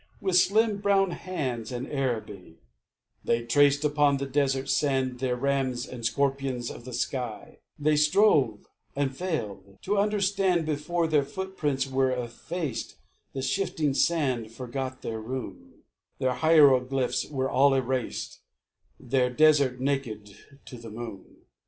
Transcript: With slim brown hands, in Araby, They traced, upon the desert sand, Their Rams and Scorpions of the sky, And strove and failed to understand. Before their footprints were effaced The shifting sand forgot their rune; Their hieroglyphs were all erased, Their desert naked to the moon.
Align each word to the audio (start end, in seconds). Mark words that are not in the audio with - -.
With 0.19 0.35
slim 0.35 0.77
brown 0.77 1.11
hands, 1.11 1.71
in 1.71 1.85
Araby, 1.85 2.57
They 3.23 3.43
traced, 3.45 3.85
upon 3.85 4.17
the 4.17 4.25
desert 4.25 4.67
sand, 4.67 5.19
Their 5.19 5.35
Rams 5.35 5.85
and 5.87 6.03
Scorpions 6.03 6.71
of 6.71 6.85
the 6.85 6.93
sky, 6.93 7.59
And 7.79 7.99
strove 7.99 8.65
and 8.95 9.15
failed 9.15 9.77
to 9.83 9.99
understand. 9.99 10.65
Before 10.65 11.05
their 11.05 11.21
footprints 11.23 11.85
were 11.87 12.09
effaced 12.09 12.95
The 13.33 13.43
shifting 13.43 13.93
sand 13.93 14.51
forgot 14.51 15.03
their 15.03 15.19
rune; 15.21 15.83
Their 16.17 16.33
hieroglyphs 16.33 17.29
were 17.29 17.51
all 17.51 17.75
erased, 17.75 18.39
Their 18.99 19.29
desert 19.29 19.79
naked 19.79 20.35
to 20.65 20.77
the 20.79 20.89
moon. 20.89 21.43